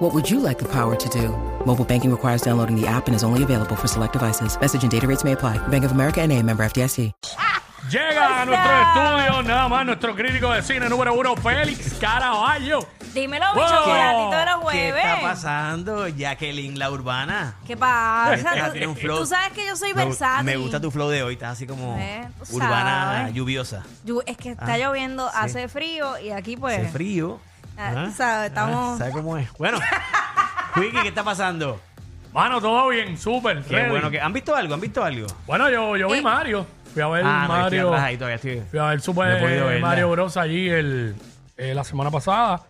What 0.00 0.14
would 0.14 0.30
you 0.30 0.40
like 0.40 0.58
the 0.58 0.68
power 0.68 0.96
to 0.96 1.08
do? 1.10 1.28
Mobile 1.66 1.84
banking 1.84 2.10
requires 2.10 2.40
downloading 2.42 2.74
the 2.80 2.86
app 2.86 3.06
and 3.06 3.14
is 3.14 3.22
only 3.22 3.42
available 3.42 3.76
for 3.76 3.86
select 3.86 4.14
devices. 4.14 4.58
Message 4.60 4.82
and 4.82 4.90
data 4.90 5.06
rates 5.06 5.24
may 5.24 5.32
apply. 5.32 5.58
Bank 5.68 5.84
of 5.84 5.92
America 5.92 6.20
and 6.22 6.32
a 6.32 6.42
member 6.42 6.64
FDIC. 6.64 7.12
Llega 7.90 8.42
a 8.42 8.44
nuestro 8.46 8.72
estudio 8.82 9.42
nada 9.42 9.68
más 9.68 9.84
nuestro 9.86 10.14
crítico 10.14 10.52
de 10.52 10.62
cine 10.62 10.88
número 10.88 11.12
uno, 11.14 11.34
Félix 11.36 11.94
Caraballo. 11.98 12.80
Dímelo, 13.14 13.44
Wow. 13.54 13.62
bicho, 13.64 13.76
chocolatito 13.76 14.36
de 14.36 14.46
los 14.46 14.54
¿Qué 14.54 14.62
jueves. 14.92 15.04
está 15.04 15.20
pasando, 15.22 16.08
Jacqueline, 16.08 16.78
la 16.78 16.90
urbana? 16.92 17.56
¿Qué 17.66 17.76
pasa? 17.76 18.54
Ya 18.54 18.66
Tú- 18.66 18.72
tiene 18.72 18.86
un 18.86 18.96
flow. 18.96 19.18
Tú 19.18 19.26
sabes 19.26 19.52
que 19.52 19.66
yo 19.66 19.74
soy 19.76 19.92
Me- 19.94 20.04
versátil. 20.04 20.44
Me 20.44 20.56
gusta 20.56 20.80
tu 20.80 20.90
flow 20.92 21.08
de 21.08 21.22
hoy, 21.24 21.32
estás 21.34 21.52
así 21.52 21.66
como 21.66 21.96
Eh, 21.98 22.28
tú 22.48 22.56
urbana 22.56 23.16
sabes. 23.18 23.34
lluviosa. 23.34 23.82
Yo- 24.04 24.22
es 24.26 24.36
que 24.36 24.50
está 24.52 24.74
Ah, 24.74 24.78
lloviendo, 24.78 25.28
sí. 25.28 25.34
hace 25.38 25.68
frío 25.68 26.18
y 26.20 26.30
aquí 26.30 26.56
pues... 26.56 26.78
Hace 26.78 26.90
frío. 26.90 27.40
Ah, 27.80 28.04
tú 28.06 28.12
sabes, 28.12 28.48
estamos- 28.50 28.94
ah, 28.94 28.98
¿Sabes 28.98 29.14
cómo 29.14 29.36
es? 29.38 29.50
Bueno, 29.58 29.78
Quickie, 30.74 31.02
¿qué 31.02 31.08
está 31.08 31.24
pasando? 31.24 31.80
Mano, 32.32 32.60
todo 32.60 32.88
bien, 32.88 33.18
súper. 33.18 33.62
Qué 33.62 33.74
ready. 33.76 33.90
bueno 33.90 34.10
que... 34.10 34.20
¿Han 34.20 34.32
visto 34.32 34.54
algo? 34.54 34.74
¿Han 34.74 34.80
visto 34.80 35.02
algo? 35.02 35.26
Bueno, 35.46 35.68
yo, 35.70 35.96
yo 35.96 36.08
vi 36.08 36.18
Eh. 36.18 36.22
Mario. 36.22 36.66
Fui 36.92 37.02
a 37.02 37.08
ver 37.08 37.24
Ah, 37.24 37.46
no, 37.48 37.54
estoy 37.54 37.62
Mario. 37.78 37.88
atrás 37.88 38.02
ahí 38.04 38.16
todavía, 38.16 38.36
estoy... 38.36 38.62
Fui 38.70 38.78
a 38.78 38.84
ver 38.86 38.96
No 38.98 39.02
Super 39.02 39.36
he 39.36 39.40
podido 39.40 39.66
verla. 39.66 39.86
Mario 39.86 40.10
Bros. 40.10 40.36
allí 40.36 40.68
el, 40.68 41.16
eh, 41.56 41.74
la 41.74 41.82
semana 41.84 42.10
pasada. 42.10 42.62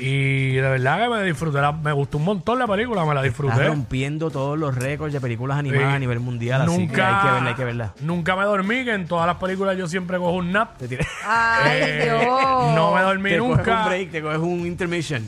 Y 0.00 0.52
de 0.54 0.60
verdad 0.62 1.00
que 1.02 1.08
me 1.08 1.22
disfruté. 1.24 1.60
la- 1.60 1.72
me 1.72 1.90
gustó 1.92 2.18
un 2.18 2.24
montón 2.24 2.58
la 2.58 2.66
película, 2.66 3.00
me 3.04 3.08
la 3.14 3.20
Está 3.20 3.42
disfruté. 3.42 3.64
rompiendo 3.66 4.30
todos 4.30 4.56
los 4.58 4.74
récords 4.74 5.12
de 5.12 5.20
películas 5.20 5.58
animadas 5.58 5.88
Sí. 5.90 5.96
a 5.96 5.98
nivel 5.98 6.20
mundial, 6.20 6.62
así 6.62 6.86
que 6.88 7.02
hay 7.02 7.20
que 7.26 7.30
verla, 7.32 7.48
hay 7.48 7.54
que 7.56 7.64
verla. 7.64 7.94
Nunca 8.00 8.36
me 8.36 8.44
dormí, 8.44 8.84
que 8.84 8.92
en 8.94 9.06
todas 9.08 9.26
las 9.26 9.36
películas 9.36 9.76
yo 9.76 9.88
siempre 9.88 10.18
cojo 10.18 10.32
un 10.36 10.52
nap. 10.52 10.76
Te 10.78 10.86
Ay, 11.26 11.80
Eh, 11.82 12.00
Dios. 12.04 12.74
no 12.76 12.94
me 12.94 13.02
dormí 13.02 13.30
te 13.30 13.38
coges 13.38 13.50
un 13.50 13.56
nunca. 13.58 13.86
break, 13.86 14.10
te 14.12 14.22
coges 14.22 14.38
un 14.38 14.66
intermission. 14.66 15.22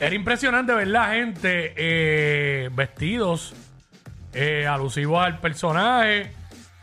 Era 0.00 0.14
impresionante 0.16 0.74
ver 0.74 0.88
la 0.88 1.06
gente 1.10 1.72
eh, 1.76 2.70
vestidos 2.74 3.54
eh, 4.34 4.66
alusivos 4.66 5.24
al 5.24 5.38
personaje, 5.38 6.32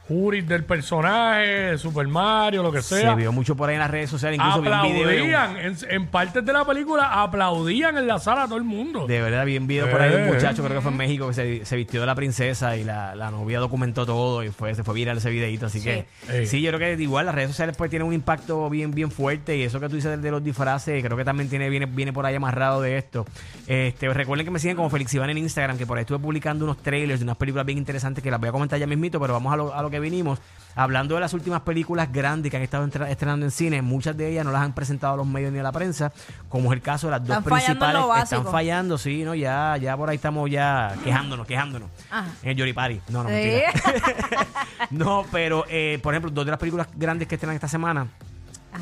juris 0.10 0.46
del 0.48 0.64
personaje, 0.66 1.46
de 1.46 1.78
Super 1.78 2.08
Mario, 2.08 2.64
lo 2.64 2.72
que 2.72 2.82
sea. 2.82 3.12
Se 3.12 3.16
vio 3.16 3.32
mucho 3.32 3.56
por 3.56 3.70
ahí 3.70 3.76
en 3.76 3.80
las 3.80 3.92
redes 3.92 4.10
sociales, 4.10 4.38
incluso 4.40 4.62
vi 4.62 4.68
un 4.68 4.82
video 4.84 5.06
aplaudían, 5.06 5.58
en, 5.58 5.78
en 5.90 6.08
partes 6.08 6.44
de 6.44 6.52
la 6.52 6.66
película 6.66 7.22
aplaudían 7.22 7.96
en 7.98 8.08
la 8.08 8.20
sala 8.20 8.44
a 8.44 8.46
todo 8.48 8.58
el 8.58 8.64
mundo. 8.66 9.06
De 9.08 9.22
verdad, 9.22 9.46
vi 9.46 9.58
un 9.58 9.68
video 9.68 9.90
por 9.90 10.02
ahí 10.02 10.10
de 10.10 10.16
un 10.18 10.30
Eh. 10.30 10.34
muchacho, 10.34 10.64
creo 10.64 10.78
que 10.78 10.82
fue 10.82 10.92
en 10.92 10.98
México, 10.98 11.28
que 11.28 11.34
se, 11.36 11.64
se 11.66 11.76
vistió 11.76 12.02
de 12.02 12.08
la 12.08 12.16
princesa 12.16 12.76
y 12.76 12.84
la, 12.84 13.14
la 13.16 13.32
novia 13.32 13.60
documentó 13.60 14.06
todo 14.06 14.44
y 14.44 14.50
fue, 14.50 14.74
se 14.76 14.84
fue 14.84 14.96
viral 14.96 15.18
ese 15.20 15.30
videito. 15.30 15.68
Así 15.68 15.82
que 15.82 16.06
Sí. 16.28 16.46
sí, 16.48 16.62
yo 16.62 16.72
creo 16.72 16.80
que 16.80 17.02
igual 17.02 17.28
las 17.28 17.36
redes 17.36 17.52
sociales 17.52 17.76
pues 17.78 17.90
tienen 17.92 18.08
un 18.08 18.14
impacto 18.14 18.70
bien, 18.70 18.92
bien 18.92 19.12
fuerte 19.12 19.56
y 19.58 19.64
eso 19.64 19.80
que 19.80 19.90
tú 19.90 19.96
dices 19.96 20.20
de, 20.22 20.32
los 20.32 20.44
disfraces, 20.44 21.04
creo 21.04 21.16
que 21.18 21.24
también 21.26 21.50
tiene, 21.50 21.70
viene, 21.70 21.86
viene 21.86 22.12
por 22.14 22.26
ahí 22.26 22.34
amarrado 22.36 22.82
de 22.82 22.98
esto. 22.98 23.26
Este, 23.68 24.12
recuerden 24.14 24.46
que 24.46 24.52
me 24.52 24.60
siguen 24.60 24.76
como 24.76 24.90
Felix 24.90 25.14
Iván 25.14 25.30
en 25.30 25.38
Instagram, 25.38 25.78
que 25.78 25.86
por 25.86 25.98
ahí 25.98 26.02
estuve 26.02 26.20
publicando 26.20 26.66
unos 26.66 26.78
trailers 26.82 27.20
de 27.20 27.24
unas 27.26 27.38
películas 27.38 27.66
bien 27.66 27.78
interesantes 27.78 28.24
que 28.24 28.32
las 28.32 28.40
voy 28.40 28.50
a 28.50 28.52
comentar 28.52 28.80
ya 28.80 28.88
mismito, 28.88 29.20
pero 29.20 29.34
vamos 29.34 29.54
a 29.54 29.56
lo, 29.58 29.74
a 29.74 29.82
lo 29.84 29.90
que 29.90 29.99
vinimos. 30.00 30.40
Hablando 30.76 31.16
de 31.16 31.22
las 31.22 31.34
últimas 31.34 31.62
películas 31.62 32.10
grandes 32.12 32.50
que 32.52 32.56
han 32.56 32.64
estado 32.64 32.86
estrenando 33.08 33.46
en 33.46 33.52
cine, 33.52 33.82
muchas 33.82 34.16
de 34.16 34.30
ellas 34.30 34.46
no 34.46 34.52
las 34.52 34.62
han 34.62 34.74
presentado 34.74 35.16
a 35.16 35.18
los 35.18 35.28
medios 35.28 35.52
ni 35.52 35.60
a 35.60 35.64
la 35.64 35.72
prensa, 35.74 36.14
como 36.48 36.72
es 36.72 36.78
el 36.78 36.82
caso 36.82 37.08
de 37.08 37.12
las 37.12 37.22
dos 37.26 37.38
Están 37.38 37.44
fallando 37.44 37.80
principales. 37.86 38.02
lo 38.02 38.16
Están 38.24 38.46
fallando, 38.52 38.98
sí, 38.98 39.24
¿no? 39.24 39.36
Ya, 39.36 39.76
ya 39.78 39.98
por 39.98 40.10
ahí 40.10 40.16
estamos 40.16 40.50
ya 40.50 40.96
quejándonos, 41.04 41.46
quejándonos. 41.48 41.90
Ajá. 42.10 42.30
En 42.44 42.50
el 42.52 42.56
Yori 42.56 42.72
Party. 42.74 43.02
No, 43.10 43.24
no, 43.24 43.30
Sí. 43.30 43.36
mentira. 43.36 43.74
no, 44.92 45.26
pero, 45.32 45.66
eh, 45.68 46.00
por 46.02 46.14
ejemplo, 46.14 46.32
dos 46.32 46.46
de 46.46 46.52
las 46.52 46.60
películas 46.60 46.88
grandes 46.96 47.28
que 47.28 47.36
estrenan 47.36 47.56
esta 47.56 47.68
semana. 47.68 48.08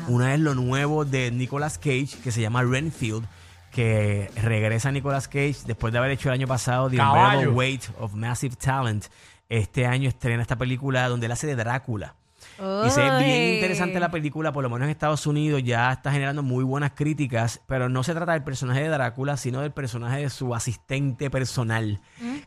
Una 0.06 0.34
es 0.34 0.40
lo 0.40 0.54
nuevo 0.54 1.04
de 1.04 1.30
Nicolas 1.32 1.78
Cage, 1.78 2.10
que 2.22 2.30
se 2.30 2.40
llama 2.42 2.62
Renfield, 2.62 3.24
que 3.72 4.30
regresa 4.36 4.92
Nicolas 4.92 5.26
Cage 5.26 5.56
después 5.66 5.92
de 5.92 5.98
haber 5.98 6.12
hecho 6.12 6.28
el 6.28 6.34
año 6.34 6.46
pasado 6.46 6.90
The 6.90 6.98
Caballo. 6.98 7.22
Unbearable 7.38 7.48
Weight 7.56 7.82
of 7.98 8.14
Massive 8.14 8.54
Talent. 8.56 9.06
Este 9.48 9.86
año 9.86 10.08
estrena 10.08 10.42
esta 10.42 10.56
película 10.56 11.08
donde 11.08 11.26
él 11.26 11.32
hace 11.32 11.46
de 11.46 11.56
Drácula. 11.56 12.16
Y 12.86 12.90
se 12.90 13.00
ve 13.00 13.24
bien 13.24 13.54
interesante 13.54 14.00
la 14.00 14.10
película, 14.10 14.52
por 14.52 14.62
lo 14.62 14.70
menos 14.70 14.84
en 14.86 14.90
Estados 14.90 15.26
Unidos 15.26 15.62
ya 15.64 15.92
está 15.92 16.12
generando 16.12 16.42
muy 16.42 16.64
buenas 16.64 16.92
críticas, 16.92 17.60
pero 17.66 17.88
no 17.88 18.02
se 18.02 18.14
trata 18.14 18.32
del 18.32 18.42
personaje 18.42 18.82
de 18.82 18.88
Drácula, 18.88 19.36
sino 19.36 19.60
del 19.60 19.70
personaje 19.72 20.20
de 20.20 20.30
su 20.30 20.54
asistente 20.54 21.30
personal, 21.30 22.00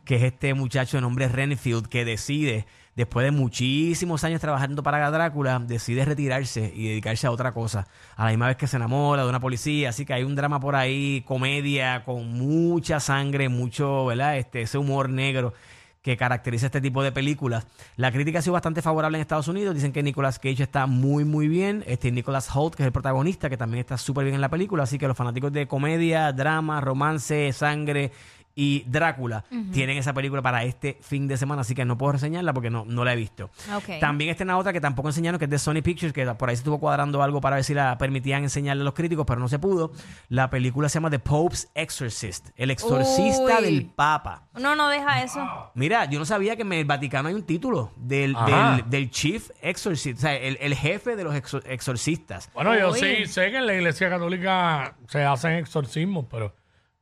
que 0.06 0.16
es 0.18 0.24
este 0.24 0.54
muchacho 0.54 0.98
de 0.98 1.02
nombre 1.02 1.28
Renfield, 1.28 1.88
que 1.88 2.06
decide, 2.06 2.68
después 2.96 3.26
de 3.26 3.32
muchísimos 3.32 4.24
años 4.24 4.42
trabajando 4.42 4.84
para 4.84 5.10
Drácula, 5.12 5.60
decide 5.60 6.06
retirarse 6.06 6.72
y 6.76 6.90
dedicarse 6.90 7.28
a 7.28 7.32
otra 7.32 7.52
cosa, 7.52 7.88
a 8.16 8.26
la 8.26 8.32
misma 8.32 8.48
vez 8.48 8.58
que 8.58 8.68
se 8.68 8.78
enamora 8.78 9.24
de 9.24 9.30
una 9.30 9.40
policía, 9.40 9.90
así 9.90 10.06
que 10.06 10.14
hay 10.14 10.24
un 10.24 10.36
drama 10.36 10.60
por 10.60 10.76
ahí, 10.76 11.24
comedia, 11.26 12.04
con 12.04 12.34
mucha 12.34 13.00
sangre, 13.00 13.50
mucho, 13.50 14.06
¿verdad? 14.06 14.38
Este, 14.38 14.62
ese 14.62 14.78
humor 14.78 15.10
negro 15.10 15.54
que 16.02 16.18
caracteriza 16.18 16.66
este 16.66 16.82
tipo 16.82 17.04
de 17.04 17.12
películas. 17.12 17.68
La 17.96 18.12
crítica 18.12 18.40
ha 18.40 18.42
sido 18.42 18.54
bastante 18.54 18.82
favorable 18.82 19.18
en 19.18 19.22
Estados 19.22 19.48
Unidos. 19.48 19.76
Dicen 19.76 19.92
que 19.92 20.02
Nicolas 20.02 20.40
Cage 20.40 20.64
está 20.64 20.88
muy, 20.88 21.26
muy 21.26 21.48
bien. 21.48 21.84
Este 21.86 22.12
Nicolas 22.12 22.50
Holt, 22.54 22.76
que 22.76 22.84
es 22.84 22.88
el 22.88 22.94
protagonista, 22.94 23.50
que 23.50 23.58
también 23.58 23.82
está 23.82 23.98
súper 23.98 24.26
bien 24.26 24.36
en 24.36 24.42
la 24.42 24.50
película. 24.50 24.84
Así 24.84 24.98
que 24.98 25.08
los 25.08 25.16
fanáticos 25.16 25.52
de 25.54 25.68
comedia, 25.68 26.32
drama, 26.34 26.82
romance, 26.82 27.54
sangre 27.54 28.12
y 28.56 28.84
Drácula 28.88 29.46
tienen 29.72 29.98
esa 29.98 30.14
película 30.14 30.42
para 30.42 30.64
este 30.64 30.98
fin 31.02 31.28
de 31.28 31.38
semana. 31.38 31.62
Así 31.62 31.74
que 31.76 31.86
no 31.86 31.98
puedo 31.98 32.14
reseñarla 32.14 32.54
porque 32.54 32.70
no, 32.70 32.84
no 32.86 33.04
la 33.06 33.14
he 33.14 33.16
visto. 33.16 33.50
También 34.00 34.30
estrena 34.30 34.58
otra 34.58 34.74
que 34.74 34.82
tampoco 34.82 35.10
enseñaron, 35.10 35.40
que 35.40 35.46
es 35.46 35.52
de 35.52 35.60
Sony 35.60 35.82
Pictures, 35.84 36.14
que 36.14 36.26
por 36.36 36.50
ahí 36.50 36.56
se 36.56 36.62
estuvo 36.62 36.80
cuadrando 36.80 37.22
algo 37.24 37.42
para 37.42 37.56
ver 37.58 37.66
si 37.66 37.74
la 37.74 37.98
permitían 37.98 38.44
enseñarle 38.44 38.82
a 38.82 38.86
los 38.86 38.94
críticos, 38.94 39.26
pero 39.26 39.40
no 39.40 39.48
se 39.48 39.60
pudo. 39.60 39.92
La 40.30 40.50
película 40.50 40.90
se 40.90 40.96
llama 40.96 41.10
The 41.10 41.20
Pope's 41.20 41.70
Exorcist, 41.76 42.50
el 42.56 42.72
exorcista 42.72 43.58
Uy. 43.60 43.64
del 43.66 43.86
Papa. 43.86 44.48
No, 44.60 44.76
no 44.76 44.90
deja 44.90 45.24
eso. 45.24 45.40
Mira, 45.76 46.06
yo 46.06 46.20
no 46.20 46.26
sabía 46.26 46.56
que 46.56 46.62
en 46.64 46.74
el 46.74 46.86
Vaticano 46.86 47.30
hay 47.30 47.36
un 47.36 47.44
título 47.44 47.92
del, 47.98 48.34
del, 48.46 48.90
del 48.90 49.10
Chief 49.10 49.50
Exorcist, 49.62 50.18
o 50.20 50.22
sea, 50.22 50.36
el, 50.36 50.58
el 50.62 50.76
jefe 50.76 51.16
de 51.16 51.24
los 51.24 51.34
exor- 51.36 51.64
exorcistas. 51.66 52.50
Bueno, 52.54 52.78
yo 52.78 52.92
Uy. 52.92 53.00
sí 53.00 53.26
sé 53.26 53.52
que 53.52 53.58
en 53.58 53.66
la 53.68 53.74
iglesia 53.74 54.10
católica 54.10 54.96
se 55.08 55.24
hacen 55.24 55.54
exorcismos, 55.54 56.26
pero 56.30 56.54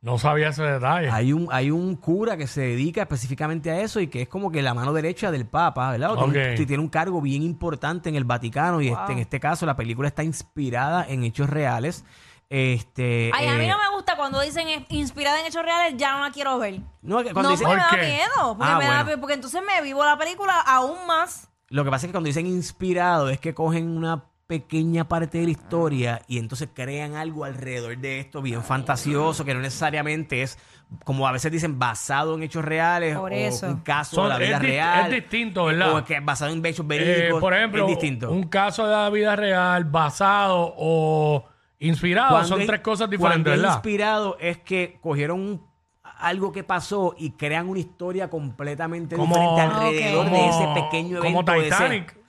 no 0.02 0.18
sabía 0.18 0.48
ese 0.48 0.62
detalle. 0.62 1.10
Hay 1.10 1.32
un, 1.32 1.48
hay 1.50 1.70
un 1.70 1.94
cura 1.96 2.36
que 2.36 2.46
se 2.46 2.62
dedica 2.62 3.02
específicamente 3.02 3.70
a 3.70 3.80
eso 3.80 4.00
y 4.00 4.06
que 4.06 4.22
es 4.22 4.28
como 4.28 4.50
que 4.50 4.62
la 4.62 4.72
mano 4.74 4.92
derecha 4.92 5.30
del 5.30 5.46
Papa, 5.46 5.90
¿verdad? 5.90 6.12
O 6.12 6.30
tiene, 6.30 6.78
un 6.78 6.88
cargo 6.88 7.20
bien 7.20 7.42
importante 7.42 8.08
en 8.08 8.16
el 8.16 8.24
Vaticano 8.24 8.80
y 8.80 8.88
este, 8.88 9.12
en 9.12 9.18
este 9.18 9.38
caso 9.40 9.66
la 9.66 9.76
película 9.76 10.08
está 10.08 10.22
inspirada 10.24 11.06
en 11.06 11.24
hechos 11.24 11.50
reales. 11.50 12.04
Este, 12.48 13.30
Ay, 13.32 13.46
a 13.46 13.54
mí 13.54 13.64
eh, 13.64 13.68
no 13.68 13.78
me 13.78 13.94
gusta 13.94 14.16
cuando 14.16 14.40
dicen 14.40 14.66
inspirada 14.88 15.38
en 15.40 15.46
hechos 15.46 15.62
reales, 15.64 15.94
ya 15.96 16.16
no 16.16 16.24
la 16.24 16.30
quiero 16.32 16.58
ver. 16.58 16.80
no, 17.02 17.22
cuando 17.22 17.42
no, 17.42 17.50
dice- 17.50 17.64
porque 17.64 17.76
me 17.76 17.82
¿Por 17.88 17.98
da 18.00 18.06
miedo. 18.06 18.56
Porque, 18.56 18.72
Ah, 18.72 18.78
me 18.78 18.84
da- 18.86 19.04
bueno. 19.04 19.20
porque 19.20 19.34
entonces 19.34 19.62
me 19.64 19.82
vivo 19.82 20.04
la 20.04 20.18
película 20.18 20.60
aún 20.60 21.06
más. 21.06 21.48
Lo 21.68 21.84
que 21.84 21.90
pasa 21.90 22.06
es 22.06 22.08
que 22.08 22.12
cuando 22.12 22.26
dicen 22.26 22.46
inspirado 22.46 23.28
es 23.28 23.38
que 23.38 23.54
cogen 23.54 23.96
una 23.96 24.24
pequeña 24.50 25.06
parte 25.06 25.38
de 25.38 25.44
la 25.44 25.50
historia 25.52 26.22
y 26.26 26.38
entonces 26.38 26.68
crean 26.74 27.14
algo 27.14 27.44
alrededor 27.44 27.96
de 27.96 28.18
esto 28.18 28.42
bien 28.42 28.64
fantasioso, 28.64 29.44
que 29.44 29.54
no 29.54 29.60
necesariamente 29.60 30.42
es, 30.42 30.58
como 31.04 31.28
a 31.28 31.30
veces 31.30 31.52
dicen, 31.52 31.78
basado 31.78 32.34
en 32.34 32.42
hechos 32.42 32.64
reales 32.64 33.16
Por 33.16 33.30
o 33.30 33.34
eso. 33.36 33.68
un 33.68 33.76
caso 33.82 34.16
Son- 34.16 34.24
de 34.24 34.28
la 34.30 34.38
vida 34.38 34.56
es 34.56 34.60
di- 34.60 34.66
real. 34.66 35.06
es 35.06 35.22
distinto, 35.22 35.66
¿verdad? 35.66 35.96
O 35.96 36.04
que 36.04 36.14
es 36.16 36.24
basado 36.24 36.52
en 36.52 36.66
hechos 36.66 36.84
Eh, 36.84 36.88
verídicos. 36.88 37.40
por 37.40 37.54
ejemplo, 37.54 37.82
es 37.84 37.88
distinto. 37.90 38.32
un 38.32 38.42
caso 38.48 38.86
de 38.88 38.92
la 38.92 39.08
vida 39.08 39.36
real 39.36 39.84
basado 39.84 40.74
o 40.76 41.44
inspirado 41.78 42.30
Cuando 42.30 42.48
son 42.48 42.60
es- 42.62 42.66
tres 42.66 42.80
cosas 42.80 43.06
Cuando 43.06 43.16
diferentes, 43.16 43.52
es 43.54 43.60
¿verdad? 43.62 43.74
inspirado 43.76 44.36
es 44.40 44.58
que 44.58 44.98
cogieron 45.00 45.38
un- 45.40 45.70
algo 46.18 46.50
que 46.50 46.64
pasó 46.64 47.14
y 47.16 47.30
crean 47.30 47.68
una 47.68 47.78
historia 47.78 48.28
completamente 48.28 49.14
Como- 49.14 49.36
diferente 49.36 49.60
alrededor 49.62 50.28
de 50.28 50.48
ese 50.48 50.66
pequeño 50.74 51.18
evento. 51.18 51.22
como 51.40 51.42
de 51.44 51.58
ese- 51.68 51.70
Titanic. 51.76 52.19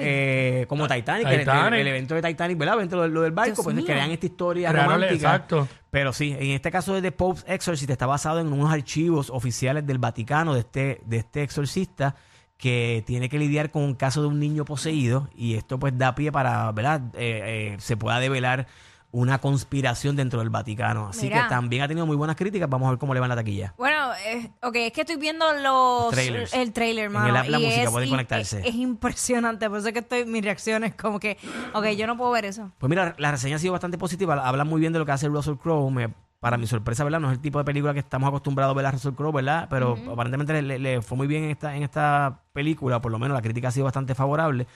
Eh, 0.00 0.66
como 0.68 0.86
Titanic, 0.88 1.26
el- 1.26 1.32
El, 1.34 1.38
Titanic. 1.40 1.80
el 1.80 1.86
evento 1.88 2.14
de 2.14 2.22
Titanic, 2.22 2.58
¿verdad? 2.58 2.74
El 2.74 2.80
evento 2.80 2.96
lo, 2.96 3.08
lo 3.08 3.22
del 3.22 3.32
barco, 3.32 3.62
pues 3.62 3.84
crean 3.84 4.10
esta 4.10 4.26
historia 4.26 4.72
romántica. 4.72 5.12
exacto. 5.14 5.68
Pero 5.90 6.12
sí, 6.12 6.34
en 6.38 6.50
este 6.52 6.70
caso 6.70 6.94
de 6.94 7.02
The 7.02 7.12
Pope's 7.12 7.44
Exorcist 7.48 7.90
está 7.90 8.06
basado 8.06 8.40
en 8.40 8.52
unos 8.52 8.72
archivos 8.72 9.30
oficiales 9.30 9.86
del 9.86 9.98
Vaticano 9.98 10.54
de 10.54 10.60
este, 10.60 11.00
de 11.04 11.16
este 11.18 11.42
exorcista 11.42 12.14
que 12.56 13.02
tiene 13.06 13.28
que 13.28 13.38
lidiar 13.38 13.70
con 13.70 13.82
un 13.82 13.94
caso 13.94 14.22
de 14.22 14.28
un 14.28 14.38
niño 14.38 14.64
poseído 14.64 15.28
y 15.34 15.54
esto 15.56 15.78
pues 15.78 15.98
da 15.98 16.14
pie 16.14 16.30
para, 16.30 16.70
¿verdad? 16.72 17.00
Eh, 17.14 17.72
eh, 17.74 17.76
se 17.80 17.96
pueda 17.96 18.20
develar 18.20 18.68
una 19.10 19.38
conspiración 19.38 20.16
dentro 20.16 20.40
del 20.40 20.48
Vaticano. 20.48 21.08
Así 21.08 21.26
Mira. 21.26 21.42
que 21.42 21.48
también 21.50 21.82
ha 21.82 21.88
tenido 21.88 22.06
muy 22.06 22.16
buenas 22.16 22.34
críticas. 22.34 22.66
Vamos 22.70 22.86
a 22.86 22.90
ver 22.92 22.98
cómo 22.98 23.12
le 23.12 23.20
va 23.20 23.26
en 23.26 23.30
la 23.30 23.36
taquilla. 23.36 23.74
Bueno, 23.76 23.91
eh, 24.26 24.50
ok, 24.62 24.76
es 24.76 24.92
que 24.92 25.00
estoy 25.02 25.16
viendo 25.16 25.44
los 25.54 26.10
Trailers. 26.10 26.52
el 26.54 26.72
trailer, 26.72 27.10
mano. 27.10 27.28
el 27.28 27.36
app 27.36 27.48
La 27.48 27.58
y 27.60 27.64
Música 27.64 27.82
es 27.82 27.90
pueden 27.90 28.08
conectarse. 28.10 28.60
Es, 28.60 28.66
es 28.66 28.74
impresionante, 28.74 29.68
por 29.68 29.78
eso 29.78 29.88
es 29.88 29.92
que 29.92 30.00
estoy, 30.00 30.24
mi 30.24 30.40
reacción 30.40 30.84
es 30.84 30.94
como 30.94 31.18
que, 31.20 31.36
ok, 31.74 31.86
yo 31.96 32.06
no 32.06 32.16
puedo 32.16 32.30
ver 32.30 32.44
eso. 32.44 32.70
Pues 32.78 32.88
mira, 32.90 33.14
la 33.18 33.30
reseña 33.30 33.56
ha 33.56 33.58
sido 33.58 33.72
bastante 33.72 33.98
positiva. 33.98 34.34
Habla 34.46 34.64
muy 34.64 34.80
bien 34.80 34.92
de 34.92 34.98
lo 34.98 35.06
que 35.06 35.12
hace 35.12 35.28
Russell 35.28 35.54
Crowe. 35.56 35.90
Me- 35.90 36.14
para 36.40 36.56
mi 36.56 36.66
sorpresa, 36.66 37.04
¿verdad? 37.04 37.20
No 37.20 37.28
es 37.30 37.34
el 37.36 37.40
tipo 37.40 37.58
de 37.58 37.64
película 37.64 37.92
que 37.92 38.00
estamos 38.00 38.26
acostumbrados 38.26 38.74
a 38.74 38.76
ver 38.76 38.84
a 38.86 38.90
Russell 38.90 39.12
Crowe, 39.14 39.30
¿verdad? 39.32 39.68
Pero 39.70 39.96
aparentemente 40.10 40.60
le, 40.60 40.76
le 40.80 41.00
fue 41.00 41.16
muy 41.16 41.28
bien 41.28 41.44
en 41.44 41.50
esta, 41.50 41.76
en 41.76 41.84
esta 41.84 42.40
película. 42.52 43.00
Por 43.00 43.12
lo 43.12 43.20
menos 43.20 43.36
la 43.36 43.40
crítica 43.42 43.68
ha 43.68 43.70
sido 43.70 43.84
bastante 43.84 44.16
favorable. 44.16 44.66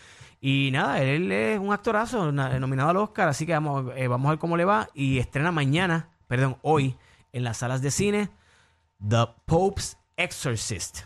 Y 0.41 0.71
nada, 0.73 1.03
él 1.03 1.33
es 1.33 1.59
un 1.59 1.73
actorazo 1.73 2.31
na- 2.31 2.57
nominado 2.61 2.91
al 2.91 2.97
Oscar. 2.99 3.27
Así 3.27 3.47
que 3.47 3.53
vamos, 3.53 3.87
eh, 3.97 4.07
vamos 4.07 4.29
a 4.29 4.31
ver 4.31 4.39
cómo 4.39 4.57
le 4.57 4.65
va. 4.65 4.89
Y 4.95 5.19
estrena 5.19 5.51
mañana, 5.51 6.11
perdón, 6.29 6.57
hoy, 6.63 6.95
en 7.33 7.43
las 7.43 7.57
salas 7.57 7.83
de 7.83 7.91
cine, 7.91 8.29
The 9.01 9.27
Pope's 9.45 9.97
Exorcist. 10.17 11.01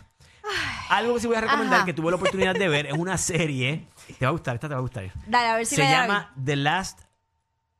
Algo 0.89 1.13
que 1.15 1.19
sí 1.21 1.27
voy 1.27 1.35
a 1.37 1.41
recomendar, 1.41 1.75
Ajá. 1.77 1.85
que 1.85 1.93
tuve 1.93 2.09
la 2.11 2.17
oportunidad 2.17 2.53
de 2.53 2.67
ver, 2.67 2.85
es 2.87 2.93
una 2.93 3.17
serie. 3.17 3.87
Te 4.19 4.25
va 4.25 4.29
a 4.29 4.31
gustar, 4.31 4.55
esta 4.55 4.67
te 4.67 4.73
va 4.73 4.79
a 4.79 4.81
gustar. 4.81 5.09
Dale, 5.27 5.47
a 5.47 5.55
ver 5.55 5.65
si 5.65 5.75
Se 5.75 5.81
le 5.83 5.89
da 5.89 6.01
llama 6.07 6.33
The 6.43 6.55
Last. 6.57 6.99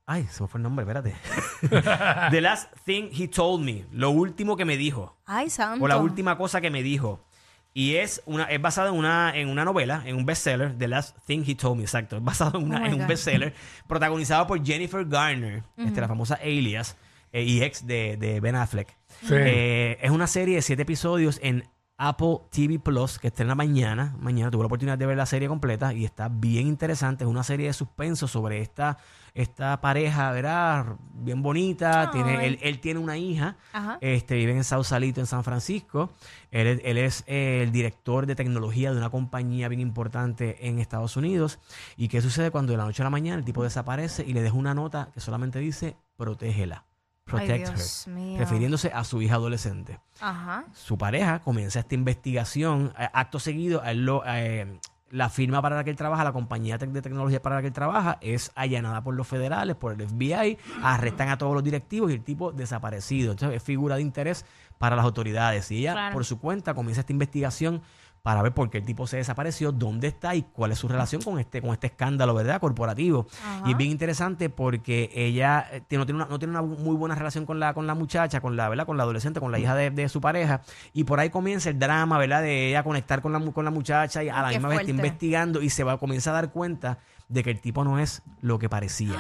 Ay, 0.05 0.27
se 0.29 0.41
me 0.43 0.47
fue 0.47 0.59
el 0.59 0.63
nombre, 0.63 0.83
espérate. 0.85 1.15
The 2.31 2.41
Last 2.41 2.71
Thing 2.85 3.09
He 3.13 3.27
Told 3.27 3.63
Me. 3.63 3.85
Lo 3.91 4.09
último 4.11 4.55
que 4.57 4.65
me 4.65 4.77
dijo. 4.77 5.17
Ay, 5.25 5.49
santo. 5.49 5.83
O 5.83 5.87
la 5.87 5.97
última 5.97 6.37
cosa 6.37 6.61
que 6.61 6.69
me 6.71 6.83
dijo. 6.83 7.25
Y 7.73 7.95
es 7.95 8.21
una 8.25 8.43
es 8.45 8.61
basada 8.61 8.89
en 8.89 8.95
una, 8.95 9.31
en 9.35 9.47
una 9.47 9.63
novela, 9.63 10.01
en 10.05 10.17
un 10.17 10.25
bestseller, 10.25 10.77
The 10.77 10.87
Last 10.89 11.17
Thing 11.25 11.43
He 11.47 11.55
Told 11.55 11.77
Me, 11.77 11.83
exacto. 11.83 12.17
Es 12.17 12.23
basado 12.23 12.57
en, 12.59 12.65
una- 12.65 12.81
Oh 12.81 12.85
en 12.85 12.93
un 13.01 13.07
bestseller, 13.07 13.53
protagonizado 13.87 14.45
por 14.47 14.61
Jennifer 14.65 15.05
Garner, 15.05 15.63
este, 15.77 16.01
la 16.01 16.07
famosa 16.09 16.35
Alias, 16.43 16.97
eh, 17.31 17.43
y 17.43 17.61
ex 17.63 17.85
de, 17.85 18.17
de 18.17 18.39
Ben 18.39 18.55
Affleck. 18.55 18.97
Sí. 19.21 19.33
Eh, 19.35 19.97
es 20.01 20.11
una 20.11 20.27
serie 20.27 20.55
de 20.55 20.61
siete 20.61 20.81
episodios 20.83 21.39
en 21.43 21.63
Apple 21.97 22.39
TV 22.49 22.79
Plus 22.79 23.19
que 23.19 23.27
estrena 23.27 23.53
mañana. 23.53 24.15
Mañana 24.19 24.49
tuve 24.49 24.63
la 24.63 24.67
oportunidad 24.67 24.97
de 24.97 25.05
ver 25.05 25.17
la 25.17 25.27
serie 25.27 25.47
completa 25.47 25.93
y 25.93 26.03
está 26.03 26.29
bien 26.29 26.65
interesante. 26.67 27.23
Es 27.25 27.29
una 27.29 27.43
serie 27.43 27.67
de 27.67 27.73
suspenso 27.73 28.27
sobre 28.27 28.59
esta, 28.59 28.97
esta 29.35 29.79
pareja, 29.81 30.31
¿verdad? 30.31 30.95
Bien 31.13 31.43
bonita. 31.43 32.09
Tiene, 32.09 32.37
Ay. 32.37 32.45
él, 32.47 32.59
él 32.63 32.79
tiene 32.79 32.99
una 32.99 33.17
hija. 33.19 33.55
Ajá. 33.71 33.99
Este, 34.01 34.33
vive 34.33 34.53
en 34.53 34.63
Sausalito, 34.63 35.19
en 35.19 35.27
San 35.27 35.43
Francisco. 35.43 36.09
Él, 36.49 36.65
es- 36.65 36.81
él 36.85 36.97
es 36.97 37.23
eh, 37.27 37.59
el 37.61 37.71
director 37.71 38.25
de 38.25 38.33
tecnología 38.33 38.91
de 38.91 38.97
una 38.97 39.11
compañía 39.11 39.67
bien 39.67 39.81
importante 39.81 40.67
en 40.67 40.79
Estados 40.79 41.17
Unidos. 41.17 41.59
¿Y 41.97 42.07
qué 42.07 42.19
sucede 42.21 42.49
cuando 42.49 42.71
de 42.71 42.77
la 42.79 42.85
noche 42.85 43.03
a 43.03 43.05
la 43.05 43.09
mañana 43.11 43.37
el 43.37 43.45
tipo 43.45 43.61
desaparece 43.63 44.23
y 44.25 44.33
le 44.33 44.41
deja 44.41 44.55
una 44.55 44.73
nota 44.73 45.11
que 45.13 45.19
solamente 45.19 45.59
dice 45.59 45.97
protégela? 46.17 46.85
Protect 47.31 47.67
Dios 47.67 48.07
her. 48.07 48.13
mío. 48.13 48.39
Refiriéndose 48.39 48.91
a 48.93 49.03
su 49.03 49.21
hija 49.21 49.35
adolescente 49.35 49.99
Ajá. 50.19 50.65
su 50.73 50.97
pareja 50.97 51.39
comienza 51.39 51.79
esta 51.79 51.95
investigación. 51.95 52.93
eh, 52.99 53.07
acto 53.13 53.39
seguido, 53.39 53.81
a 53.81 53.91
él 53.91 54.05
lo- 54.05 54.23
eh, 54.25 54.79
la 55.09 55.27
firma 55.29 55.61
para 55.61 55.75
la 55.75 55.83
que 55.83 55.89
él 55.89 55.97
trabaja, 55.97 56.23
la 56.23 56.31
compañía 56.31 56.77
de 56.77 57.01
tecnología 57.01 57.41
para 57.41 57.55
la 57.55 57.61
que 57.61 57.67
él 57.67 57.73
trabaja, 57.73 58.17
es 58.21 58.49
allanada 58.55 59.03
por 59.03 59.13
los 59.13 59.27
federales, 59.27 59.75
por 59.75 59.91
el 59.91 60.01
FBI, 60.07 60.57
arrestan 60.81 61.27
a 61.27 61.37
todos 61.37 61.53
los 61.53 61.63
directivos 61.63 62.11
y 62.11 62.13
el 62.13 62.23
tipo 62.23 62.53
desaparecido. 62.53 63.31
Entonces 63.31 63.57
es 63.57 63.63
figura 63.63 63.95
de 63.97 64.03
interés 64.03 64.45
para 64.77 64.95
las 64.95 65.03
autoridades. 65.03 65.69
Y 65.71 65.79
ella, 65.79 65.91
Claro. 65.93 66.13
por 66.13 66.23
su 66.23 66.39
cuenta, 66.39 66.73
comienza 66.73 67.01
esta 67.01 67.11
investigación 67.11 67.81
para 68.21 68.41
ver 68.41 68.53
por 68.53 68.69
qué 68.69 68.79
el 68.79 68.85
tipo 68.85 69.07
se 69.07 69.17
desapareció, 69.17 69.71
dónde 69.71 70.07
está 70.07 70.35
y 70.35 70.43
cuál 70.43 70.71
es 70.71 70.79
su 70.79 70.87
relación 70.87 71.21
con 71.21 71.39
este, 71.39 71.61
con 71.61 71.71
este 71.71 71.87
escándalo, 71.87 72.33
¿verdad? 72.33 72.59
Corporativo. 72.59 73.27
Ajá. 73.43 73.63
Y 73.67 73.71
es 73.71 73.77
bien 73.77 73.91
interesante 73.91 74.49
porque 74.49 75.09
ella 75.13 75.67
eh, 75.71 75.81
no, 75.97 76.05
tiene 76.05 76.21
una, 76.21 76.25
no 76.25 76.37
tiene 76.37 76.51
una 76.51 76.61
muy 76.61 76.95
buena 76.95 77.15
relación 77.15 77.45
con 77.45 77.59
la, 77.59 77.73
con 77.73 77.87
la 77.87 77.95
muchacha, 77.95 78.39
con 78.41 78.55
la, 78.55 78.69
¿verdad? 78.69 78.85
Con 78.85 78.97
la 78.97 79.03
adolescente, 79.03 79.39
con 79.39 79.51
la 79.51 79.59
hija 79.59 79.75
de, 79.75 79.89
de 79.89 80.07
su 80.09 80.21
pareja. 80.21 80.61
Y 80.93 81.03
por 81.03 81.19
ahí 81.19 81.29
comienza 81.29 81.69
el 81.69 81.79
drama, 81.79 82.17
¿verdad? 82.17 82.41
De 82.43 82.69
ella 82.69 82.83
conectar 82.83 83.21
con 83.21 83.33
la, 83.33 83.39
con 83.51 83.65
la 83.65 83.71
muchacha 83.71 84.23
y 84.23 84.29
a 84.29 84.41
la 84.41 84.49
Qué 84.49 84.55
misma 84.55 84.69
vez 84.69 84.79
está 84.81 84.91
investigando 84.91 85.61
y 85.61 85.69
se 85.69 85.83
va, 85.83 85.97
comienza 85.97 86.29
a 86.29 86.33
dar 86.33 86.51
cuenta 86.51 86.99
de 87.27 87.43
que 87.43 87.51
el 87.51 87.59
tipo 87.59 87.83
no 87.83 87.97
es 87.97 88.21
lo 88.41 88.59
que 88.59 88.69
parecía. 88.69 89.15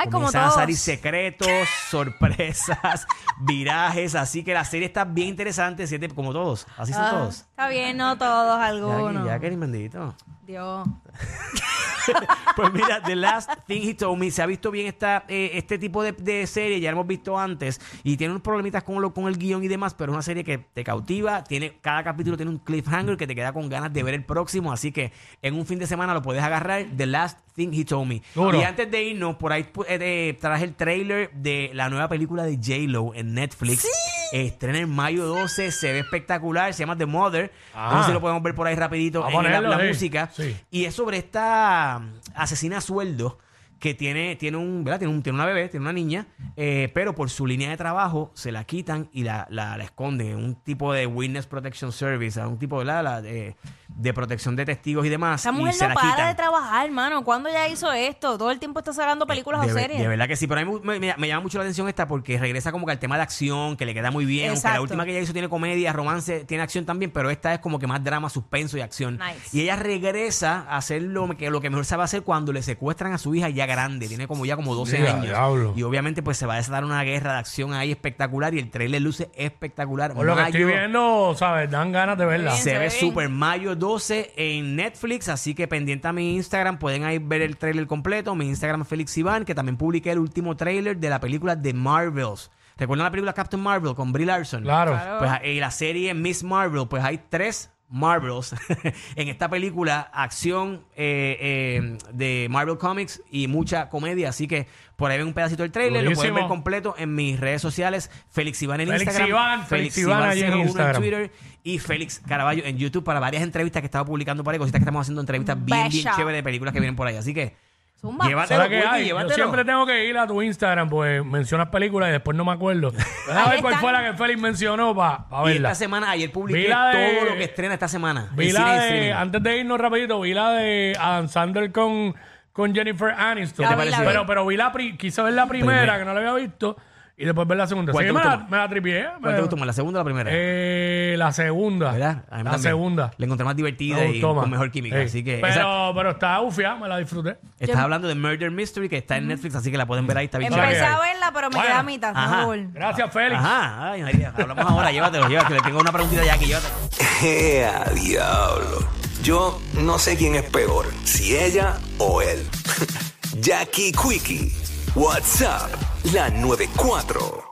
Ay, 0.00 0.04
como 0.06 0.26
Comienzan 0.26 0.42
a 0.42 0.44
todos. 0.44 0.54
salir 0.60 0.76
secretos, 0.76 1.48
sorpresas, 1.90 3.04
virajes. 3.40 4.14
Así 4.14 4.44
que 4.44 4.54
la 4.54 4.64
serie 4.64 4.86
está 4.86 5.04
bien 5.04 5.28
interesante, 5.28 5.86
siete, 5.88 6.08
como 6.10 6.32
todos. 6.32 6.68
Así 6.76 6.92
son 6.92 7.02
Ah, 7.04 7.10
todos. 7.10 7.34
Está 7.40 7.68
bien, 7.68 7.96
no 7.96 8.16
todos, 8.16 8.60
algunos. 8.60 9.26
Ya, 9.26 9.40
que 9.40 9.50
bendito. 9.50 10.14
Dios. 10.46 10.86
Pues 12.56 12.72
mira, 12.72 13.00
The 13.02 13.14
Last 13.14 13.50
Thing 13.66 13.82
He 13.82 13.94
Told 13.94 14.18
Me, 14.18 14.30
se 14.30 14.42
ha 14.42 14.46
visto 14.46 14.70
bien 14.70 14.86
esta, 14.86 15.24
eh, 15.28 15.50
este 15.54 15.78
tipo 15.78 16.02
de, 16.02 16.12
de 16.12 16.46
serie, 16.46 16.80
ya 16.80 16.90
lo 16.90 16.96
hemos 16.98 17.06
visto 17.06 17.38
antes, 17.38 17.80
y 18.02 18.16
tiene 18.16 18.32
unos 18.32 18.42
problemitas 18.42 18.82
con, 18.82 19.00
lo, 19.00 19.14
con 19.14 19.28
el 19.28 19.38
guion 19.38 19.62
y 19.62 19.68
demás, 19.68 19.94
pero 19.94 20.10
es 20.12 20.14
una 20.14 20.22
serie 20.22 20.42
que 20.44 20.58
te 20.58 20.82
cautiva, 20.82 21.44
tiene, 21.44 21.74
cada 21.80 22.02
capítulo 22.02 22.36
tiene 22.36 22.50
un 22.50 22.58
cliffhanger 22.58 23.16
que 23.16 23.26
te 23.26 23.34
queda 23.34 23.52
con 23.52 23.68
ganas 23.68 23.92
de 23.92 24.02
ver 24.02 24.14
el 24.14 24.24
próximo, 24.24 24.72
así 24.72 24.90
que 24.92 25.12
en 25.42 25.54
un 25.54 25.66
fin 25.66 25.78
de 25.78 25.86
semana 25.86 26.14
lo 26.14 26.22
puedes 26.22 26.42
agarrar, 26.42 26.86
The 26.96 27.06
Last 27.06 27.38
Thing 27.54 27.70
He 27.72 27.84
Told 27.84 28.08
Me. 28.08 28.22
Duro. 28.34 28.58
Y 28.60 28.64
antes 28.64 28.90
de 28.90 29.02
irnos, 29.04 29.36
por 29.36 29.52
ahí 29.52 29.64
pu- 29.72 29.84
eh, 29.88 29.98
de- 29.98 30.36
traje 30.40 30.64
el 30.64 30.74
trailer 30.74 31.30
de 31.32 31.70
la 31.74 31.88
nueva 31.88 32.08
película 32.08 32.42
de 32.44 32.56
J-Lo 32.56 33.14
en 33.14 33.34
Netflix. 33.34 33.86
Estrena 34.32 34.78
en 34.78 34.90
mayo 34.90 35.26
12, 35.26 35.70
se 35.70 35.92
ve 35.92 36.00
espectacular, 36.00 36.72
se 36.74 36.80
llama 36.80 36.96
The 36.96 37.06
Mother. 37.06 37.52
Ah. 37.74 37.90
No 37.92 38.00
sé 38.02 38.08
si 38.08 38.12
lo 38.12 38.20
podemos 38.20 38.42
ver 38.42 38.54
por 38.54 38.66
ahí 38.66 38.74
rapidito 38.74 39.22
Vamos 39.22 39.44
a 39.44 39.56
en 39.56 39.70
la, 39.70 39.78
música. 39.78 40.30
Sí. 40.32 40.56
Y 40.70 40.84
es 40.84 40.94
sobre 40.94 41.18
esta 41.18 42.00
mm, 42.00 42.12
asesina 42.34 42.78
a 42.78 42.80
sueldo 42.80 43.38
que 43.78 43.94
tiene, 43.94 44.34
tiene 44.34 44.56
un, 44.56 44.82
¿verdad? 44.82 44.98
Tiene, 44.98 45.14
un- 45.14 45.22
tiene 45.22 45.36
una 45.36 45.46
bebé, 45.46 45.68
tiene 45.68 45.84
una 45.84 45.92
niña, 45.92 46.26
eh, 46.56 46.90
pero 46.92 47.14
por 47.14 47.30
su 47.30 47.46
línea 47.46 47.70
de 47.70 47.76
trabajo 47.76 48.32
se 48.34 48.50
la 48.50 48.64
quitan 48.64 49.08
y 49.12 49.22
la, 49.22 49.46
la, 49.50 49.76
la 49.76 49.84
esconden 49.84 50.26
en 50.28 50.36
un 50.36 50.54
tipo 50.56 50.92
de 50.92 51.06
Witness 51.06 51.46
Protection 51.46 51.92
Service, 51.92 52.44
un 52.44 52.58
tipo 52.58 52.78
¿verdad? 52.78 53.04
La 53.04 53.22
de, 53.22 53.54
de 53.98 54.14
protección 54.14 54.54
de 54.56 54.64
testigos 54.64 55.04
y 55.04 55.08
demás. 55.08 55.40
Esa 55.40 55.50
y 55.50 55.52
mujer 55.54 55.74
se 55.74 55.82
no 55.84 55.88
la 55.88 55.94
para 55.96 56.10
quitan. 56.12 56.28
de 56.28 56.34
trabajar, 56.36 56.86
hermano. 56.86 57.24
¿Cuándo 57.24 57.50
ya 57.50 57.68
hizo 57.68 57.92
esto? 57.92 58.38
Todo 58.38 58.50
el 58.52 58.58
tiempo 58.60 58.78
está 58.78 58.92
sacando 58.92 59.26
películas 59.26 59.66
de, 59.66 59.72
o 59.72 59.74
series. 59.74 59.98
de 60.00 60.06
verdad 60.08 60.28
que 60.28 60.36
sí, 60.36 60.46
pero 60.46 60.60
a 60.60 60.64
mí 60.64 60.72
me, 60.84 61.00
me- 61.00 61.14
me 61.18 61.26
llama 61.28 61.42
mucho 61.42 61.58
la 61.58 61.64
atención 61.64 61.88
esta 61.88 62.06
porque 62.06 62.38
regresa 62.38 62.70
como 62.72 62.86
que 62.86 62.92
al 62.92 62.98
tema 63.00 63.16
de 63.16 63.22
acción, 63.22 63.76
que 63.76 63.84
le 63.84 63.94
queda 63.94 64.10
muy 64.12 64.24
bien. 64.24 64.50
Aunque 64.52 64.68
la 64.68 64.80
última 64.80 65.04
que 65.04 65.10
ella 65.10 65.20
hizo 65.20 65.32
tiene 65.32 65.48
comedia, 65.48 65.92
romance, 65.92 66.44
tiene 66.44 66.62
acción 66.62 66.86
también, 66.86 67.10
pero 67.10 67.28
esta 67.30 67.52
es 67.54 67.58
como 67.60 67.78
que 67.78 67.86
más 67.88 68.02
drama, 68.04 68.30
suspenso 68.30 68.78
y 68.78 68.80
acción. 68.82 69.18
Nice. 69.18 69.56
Y 69.56 69.62
ella 69.62 69.74
regresa 69.76 70.64
a 70.68 70.76
hacer 70.76 71.02
lo 71.02 71.28
que, 71.36 71.50
lo 71.50 71.60
que 71.60 71.68
mejor 71.68 71.84
sabe 71.84 72.04
hacer 72.04 72.22
cuando 72.22 72.52
le 72.52 72.62
secuestran 72.62 73.12
a 73.12 73.18
su 73.18 73.34
hija 73.34 73.48
ya 73.48 73.66
grande, 73.66 74.06
tiene 74.06 74.28
como 74.28 74.46
ya 74.46 74.54
como 74.56 74.74
12 74.76 75.02
Ya, 75.02 75.10
años. 75.10 75.22
diablo. 75.26 75.74
Y 75.76 75.82
obviamente 75.82 76.22
pues 76.22 76.36
se 76.36 76.46
va 76.46 76.54
a 76.54 76.56
desatar 76.58 76.84
una 76.84 77.02
guerra 77.02 77.32
de 77.32 77.38
acción 77.40 77.72
ahí 77.72 77.90
espectacular 77.90 78.54
y 78.54 78.60
el 78.60 78.70
trailer 78.70 79.02
luce 79.02 79.28
espectacular. 79.34 80.14
Por 80.14 80.24
lo 80.24 80.36
que 80.36 80.42
estoy 80.42 80.64
viendo, 80.64 81.34
¿sabes? 81.36 81.68
Dan 81.70 81.90
ganas 81.90 82.16
de 82.16 82.24
verla. 82.26 82.52
Bien. 82.52 82.62
se 82.62 82.68
se 82.68 82.78
ve 82.78 82.90
súper 82.90 83.28
mayo 83.28 83.74
12 83.88 84.34
en 84.36 84.76
Netflix, 84.76 85.30
así 85.30 85.54
que 85.54 85.66
pendiente 85.66 86.06
a 86.06 86.12
mi 86.12 86.36
Instagram, 86.36 86.78
pueden 86.78 87.04
ahí 87.04 87.16
ver 87.18 87.40
el 87.40 87.56
trailer 87.56 87.86
completo. 87.86 88.34
Mi 88.34 88.46
Instagram 88.46 88.82
es 88.82 88.88
Félix 88.88 89.16
Iván, 89.16 89.46
que 89.46 89.54
también 89.54 89.78
publiqué 89.78 90.12
el 90.12 90.18
último 90.18 90.56
trailer 90.56 90.98
de 90.98 91.08
la 91.08 91.20
película 91.20 91.58
The 91.58 91.72
Marvels. 91.72 92.50
¿Recuerdan 92.76 93.04
la 93.04 93.10
película 93.10 93.32
Captain 93.32 93.62
Marvel 93.62 93.94
con 93.94 94.12
Brie 94.12 94.26
Larson? 94.26 94.62
Claro. 94.62 94.92
Claro. 94.92 95.18
Pues 95.20 95.32
y 95.44 95.58
la 95.58 95.70
serie 95.70 96.12
Miss 96.12 96.44
Marvel, 96.44 96.86
pues 96.86 97.02
hay 97.02 97.18
tres 97.30 97.70
Marvels 97.90 98.54
en 99.16 99.28
esta 99.28 99.48
película, 99.48 100.10
acción 100.12 100.84
eh, 100.94 101.36
eh, 101.40 101.98
de 102.12 102.48
Marvel 102.50 102.78
Comics 102.78 103.22
y 103.30 103.48
mucha 103.48 103.88
comedia. 103.88 104.28
Así 104.28 104.46
que 104.46 104.66
por 104.96 105.10
ahí 105.10 105.18
ven 105.18 105.26
un 105.28 105.32
pedacito 105.32 105.62
del 105.62 105.72
trailer, 105.72 106.04
lo 106.04 106.12
pueden 106.12 106.34
ver 106.34 106.46
completo 106.46 106.94
en 106.98 107.14
mis 107.14 107.40
redes 107.40 107.62
sociales. 107.62 108.10
Félix 108.30 108.62
Iván 108.62 108.80
en 108.80 108.88
Félix 108.88 109.02
Instagram. 109.04 109.28
Iván, 109.28 109.66
Félix 109.66 109.98
Iván 109.98 110.38
en 110.38 110.52
01 110.52 110.62
Instagram. 110.64 111.02
Twitter 111.02 111.32
y 111.62 111.78
Félix 111.78 112.20
Caraballo 112.26 112.64
en 112.64 112.76
YouTube 112.76 113.04
para 113.04 113.20
varias 113.20 113.42
entrevistas 113.42 113.80
que 113.80 113.86
estaba 113.86 114.04
publicando 114.04 114.44
por 114.44 114.52
ahí, 114.52 114.58
cositas 114.58 114.80
que 114.80 114.84
estamos 114.84 115.02
haciendo, 115.02 115.20
entrevistas 115.20 115.64
bien, 115.64 115.88
bien 115.88 116.06
chéveres 116.14 116.38
de 116.38 116.42
películas 116.42 116.72
que 116.74 116.80
vienen 116.80 116.96
por 116.96 117.06
ahí. 117.06 117.16
Así 117.16 117.32
que 117.32 117.67
Zumba. 118.00 118.26
llévatelo, 118.28 118.62
¿Sabes 118.62 118.68
qué 118.70 118.76
Quickie, 118.82 118.94
hay? 118.94 119.00
Yo 119.02 119.06
llévatelo. 119.08 119.34
siempre 119.34 119.64
tengo 119.64 119.84
que 119.86 120.04
ir 120.06 120.16
a 120.18 120.26
tu 120.26 120.40
Instagram, 120.40 120.88
pues 120.88 121.24
mencionas 121.24 121.68
películas 121.68 122.08
y 122.10 122.12
después 122.12 122.36
no 122.36 122.44
me 122.44 122.52
acuerdo. 122.52 122.92
Ahí 123.30 123.50
ver 123.50 123.60
cuál 123.60 123.74
están. 123.74 123.80
fue 123.80 123.92
la 123.92 124.04
que 124.04 124.16
Félix 124.16 124.40
mencionó 124.40 124.94
para 124.94 125.26
Y 125.42 125.44
verla. 125.46 125.68
esta 125.70 125.74
semana, 125.74 126.10
ayer 126.10 126.28
Vi 126.28 126.32
publiqué 126.32 126.68
la 126.68 126.88
de- 126.90 127.16
todo 127.16 127.24
lo 127.30 127.36
que 127.36 127.44
estrena 127.44 127.74
esta 127.74 127.88
semana. 127.88 128.28
Vi 128.32 128.48
en 128.48 128.54
la 128.54 128.60
cine 128.60 128.70
y 128.70 128.78
de, 128.78 128.86
streaming. 128.86 129.12
antes 129.20 129.42
de 129.42 129.58
irnos 129.58 129.80
rapidito, 129.80 130.20
vi 130.20 130.32
la 130.34 130.50
de 130.52 130.96
Adam 131.00 131.28
Sandler 131.28 131.72
con, 131.72 132.14
con 132.52 132.72
Jennifer 132.74 133.10
Aniston. 133.10 133.66
Pero, 134.04 134.26
pero 134.26 134.46
vi 134.46 134.56
la 134.56 134.70
pri- 134.72 134.96
quise 134.96 135.20
ver 135.22 135.32
la 135.32 135.46
primera, 135.46 135.78
Primera. 135.78 135.98
que 135.98 136.04
no 136.04 136.14
la 136.14 136.20
había 136.20 136.34
visto, 136.46 136.76
y 137.18 137.24
después 137.24 137.48
ver 137.48 137.58
la 137.58 137.66
segunda. 137.66 137.92
¿Cuál 137.92 138.04
Sí, 138.04 138.08
te 138.08 138.12
me 138.12 138.18
gustó 138.20 138.30
la, 138.30 138.36
más? 138.38 138.50
me 138.50 138.56
la 138.56 138.68
tripié. 138.68 139.04
¿Cuál 139.20 139.20
me- 139.20 139.32
te 139.34 139.40
gustó 139.40 139.56
más, 139.56 139.66
la 139.66 139.72
segunda 139.72 139.98
o 139.98 140.02
la 140.02 140.04
primera? 140.04 140.30
Eh, 140.32 141.14
la 141.18 141.32
segunda. 141.32 141.90
¿Verdad? 141.92 142.24
A 142.30 142.36
mí 142.38 142.44
La 142.44 142.50
también. 142.52 142.60
segunda. 142.62 143.10
La 143.16 143.24
encontré 143.26 143.44
más 143.44 143.56
divertida 143.56 143.96
Me 143.96 144.06
y 144.06 144.12
gustó 144.20 144.34
con 144.36 144.50
mejor 144.50 144.70
química. 144.70 144.96
Sí. 145.00 145.02
Así 145.04 145.24
que 145.24 145.38
pero, 145.42 145.46
esa- 145.48 145.94
pero 145.94 146.10
está 146.10 146.40
ufia, 146.40 146.76
me 146.76 146.86
la 146.88 146.96
disfruté. 146.98 147.36
estás 147.58 147.76
hablando 147.80 148.06
de 148.08 148.14
Murder 148.14 148.50
Mystery 148.50 148.88
que 148.88 148.98
está 148.98 149.16
en 149.16 149.26
Netflix, 149.28 149.54
así 149.56 149.70
que 149.70 149.76
la 149.76 149.86
pueden 149.86 150.06
ver 150.06 150.18
ahí. 150.18 150.24
Está 150.26 150.38
bien 150.38 150.52
Empecé 150.52 150.80
a 150.84 150.98
verla, 151.00 151.30
pero 151.34 151.48
me 151.50 151.56
Bueno. 151.56 151.62
quedé 151.68 151.78
a 151.78 151.82
mitad. 151.82 152.12
Ajá. 152.16 152.44
full. 152.44 152.58
Gracias, 152.72 153.12
Félix. 153.12 153.40
Ajá, 153.40 153.90
ay 153.92 154.02
María, 154.02 154.32
hablamos 154.36 154.64
ahora, 154.64 154.92
llévatelo, 154.92 155.28
llévatelo. 155.28 155.56
Le 155.56 155.62
tengo 155.62 155.80
una 155.80 155.90
preguntita 155.92 156.24
ya 156.24 156.34
aquí, 156.34 156.46
llévatelo. 156.46 156.74
¡Ea, 157.22 157.84
diablo! 157.94 158.88
Yo 159.22 159.60
no 159.74 159.98
sé 159.98 160.16
quién 160.16 160.36
es 160.36 160.44
peor, 160.44 160.86
si 161.04 161.36
ella 161.36 161.74
o 161.98 162.22
él. 162.22 162.46
Jackie 163.40 163.92
Quickie, 163.92 164.52
WhatsApp, 164.94 165.70
la 166.12 166.28
94. 166.30 167.47